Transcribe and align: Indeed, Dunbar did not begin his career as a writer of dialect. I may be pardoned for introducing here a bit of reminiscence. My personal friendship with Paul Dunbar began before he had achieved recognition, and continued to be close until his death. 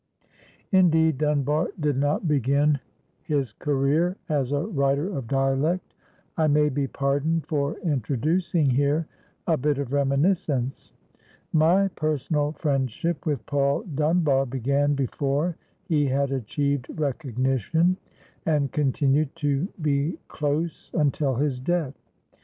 Indeed, 0.71 1.19
Dunbar 1.19 1.67
did 1.79 1.95
not 1.95 2.27
begin 2.27 2.79
his 3.21 3.53
career 3.53 4.17
as 4.29 4.51
a 4.51 4.61
writer 4.65 5.15
of 5.15 5.27
dialect. 5.27 5.93
I 6.35 6.47
may 6.47 6.69
be 6.69 6.87
pardoned 6.87 7.45
for 7.45 7.75
introducing 7.81 8.71
here 8.71 9.05
a 9.45 9.57
bit 9.57 9.77
of 9.77 9.93
reminiscence. 9.93 10.91
My 11.53 11.87
personal 11.89 12.53
friendship 12.53 13.27
with 13.27 13.45
Paul 13.45 13.83
Dunbar 13.93 14.47
began 14.47 14.95
before 14.95 15.55
he 15.83 16.07
had 16.07 16.31
achieved 16.31 16.87
recognition, 16.99 17.95
and 18.43 18.71
continued 18.71 19.35
to 19.35 19.67
be 19.79 20.17
close 20.29 20.89
until 20.95 21.35
his 21.35 21.59
death. 21.61 21.93